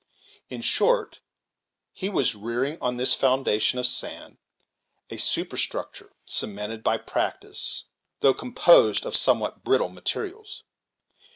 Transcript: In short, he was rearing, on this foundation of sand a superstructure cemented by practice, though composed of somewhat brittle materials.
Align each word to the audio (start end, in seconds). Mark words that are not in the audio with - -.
In 0.49 0.63
short, 0.63 1.19
he 1.91 2.09
was 2.09 2.33
rearing, 2.33 2.79
on 2.81 2.97
this 2.97 3.13
foundation 3.13 3.77
of 3.77 3.85
sand 3.85 4.39
a 5.11 5.17
superstructure 5.17 6.11
cemented 6.25 6.81
by 6.83 6.97
practice, 6.97 7.83
though 8.21 8.33
composed 8.33 9.05
of 9.05 9.15
somewhat 9.15 9.63
brittle 9.63 9.89
materials. 9.89 10.63